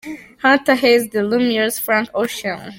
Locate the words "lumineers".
1.19-1.79